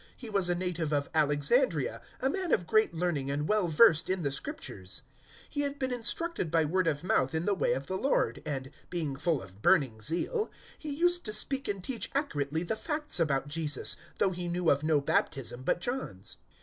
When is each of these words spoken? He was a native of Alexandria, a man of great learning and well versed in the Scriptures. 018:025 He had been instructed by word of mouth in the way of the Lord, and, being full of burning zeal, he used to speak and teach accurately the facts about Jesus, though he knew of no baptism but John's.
He 0.17 0.31
was 0.31 0.49
a 0.49 0.55
native 0.55 0.91
of 0.91 1.11
Alexandria, 1.13 2.01
a 2.21 2.27
man 2.27 2.51
of 2.51 2.65
great 2.65 2.91
learning 2.91 3.29
and 3.29 3.47
well 3.47 3.67
versed 3.67 4.09
in 4.09 4.23
the 4.23 4.31
Scriptures. 4.31 5.03
018:025 5.49 5.49
He 5.51 5.61
had 5.61 5.77
been 5.77 5.93
instructed 5.93 6.49
by 6.49 6.65
word 6.65 6.87
of 6.87 7.03
mouth 7.03 7.35
in 7.35 7.45
the 7.45 7.53
way 7.53 7.73
of 7.73 7.85
the 7.85 7.97
Lord, 7.97 8.41
and, 8.43 8.71
being 8.89 9.15
full 9.15 9.43
of 9.43 9.61
burning 9.61 10.01
zeal, 10.01 10.49
he 10.75 10.89
used 10.91 11.23
to 11.25 11.33
speak 11.33 11.67
and 11.67 11.83
teach 11.83 12.09
accurately 12.15 12.63
the 12.63 12.75
facts 12.75 13.19
about 13.19 13.47
Jesus, 13.47 13.95
though 14.17 14.31
he 14.31 14.47
knew 14.47 14.71
of 14.71 14.81
no 14.83 14.99
baptism 14.99 15.61
but 15.61 15.79
John's. 15.79 16.37